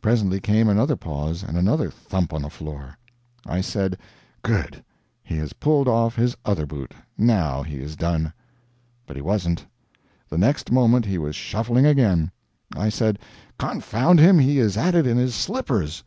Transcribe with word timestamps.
Presently 0.00 0.40
came 0.40 0.68
another 0.68 0.96
pause 0.96 1.44
and 1.44 1.56
another 1.56 1.88
thump 1.88 2.32
on 2.34 2.42
the 2.42 2.50
floor. 2.50 2.98
I 3.46 3.60
said 3.60 3.96
"Good, 4.42 4.82
he 5.22 5.36
has 5.36 5.52
pulled 5.52 5.86
off 5.86 6.16
his 6.16 6.36
other 6.44 6.66
boot 6.66 6.92
NOW 7.16 7.62
he 7.62 7.76
is 7.78 7.94
done." 7.94 8.32
But 9.06 9.14
he 9.14 9.22
wasn't. 9.22 9.64
The 10.28 10.36
next 10.36 10.72
moment 10.72 11.04
he 11.04 11.16
was 11.16 11.36
shuffling 11.36 11.86
again. 11.86 12.32
I 12.74 12.88
said, 12.88 13.20
"Confound 13.56 14.18
him, 14.18 14.40
he 14.40 14.58
is 14.58 14.76
at 14.76 14.96
it 14.96 15.06
in 15.06 15.16
his 15.16 15.32
slippers!" 15.32 16.02